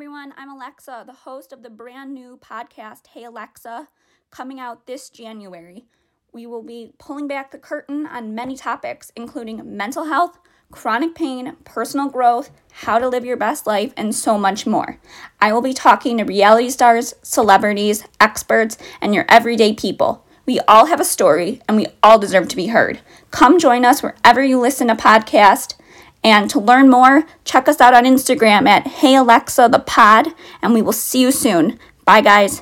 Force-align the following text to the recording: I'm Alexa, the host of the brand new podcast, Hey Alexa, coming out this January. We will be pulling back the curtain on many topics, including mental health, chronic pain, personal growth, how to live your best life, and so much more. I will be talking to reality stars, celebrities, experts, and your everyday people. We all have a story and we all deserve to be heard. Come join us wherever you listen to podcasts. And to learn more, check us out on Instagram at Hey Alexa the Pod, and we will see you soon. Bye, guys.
I'm 0.00 0.54
Alexa, 0.54 1.02
the 1.06 1.12
host 1.12 1.52
of 1.52 1.64
the 1.64 1.70
brand 1.70 2.14
new 2.14 2.38
podcast, 2.38 3.08
Hey 3.08 3.24
Alexa, 3.24 3.88
coming 4.30 4.60
out 4.60 4.86
this 4.86 5.10
January. 5.10 5.86
We 6.32 6.46
will 6.46 6.62
be 6.62 6.92
pulling 6.98 7.26
back 7.26 7.50
the 7.50 7.58
curtain 7.58 8.06
on 8.06 8.32
many 8.32 8.56
topics, 8.56 9.10
including 9.16 9.76
mental 9.76 10.04
health, 10.04 10.38
chronic 10.70 11.16
pain, 11.16 11.56
personal 11.64 12.08
growth, 12.08 12.52
how 12.70 13.00
to 13.00 13.08
live 13.08 13.24
your 13.24 13.36
best 13.36 13.66
life, 13.66 13.92
and 13.96 14.14
so 14.14 14.38
much 14.38 14.68
more. 14.68 15.00
I 15.40 15.52
will 15.52 15.62
be 15.62 15.74
talking 15.74 16.18
to 16.18 16.24
reality 16.24 16.70
stars, 16.70 17.14
celebrities, 17.22 18.04
experts, 18.20 18.78
and 19.00 19.16
your 19.16 19.26
everyday 19.28 19.72
people. 19.72 20.24
We 20.46 20.60
all 20.60 20.86
have 20.86 21.00
a 21.00 21.04
story 21.04 21.60
and 21.66 21.76
we 21.76 21.86
all 22.04 22.20
deserve 22.20 22.46
to 22.48 22.56
be 22.56 22.68
heard. 22.68 23.00
Come 23.32 23.58
join 23.58 23.84
us 23.84 24.02
wherever 24.02 24.44
you 24.44 24.60
listen 24.60 24.86
to 24.86 24.94
podcasts. 24.94 25.74
And 26.28 26.50
to 26.50 26.60
learn 26.60 26.90
more, 26.90 27.24
check 27.46 27.68
us 27.68 27.80
out 27.80 27.94
on 27.94 28.04
Instagram 28.04 28.68
at 28.68 28.86
Hey 28.86 29.14
Alexa 29.14 29.66
the 29.72 29.78
Pod, 29.78 30.34
and 30.60 30.74
we 30.74 30.82
will 30.82 30.92
see 30.92 31.22
you 31.22 31.32
soon. 31.32 31.78
Bye, 32.04 32.20
guys. 32.20 32.60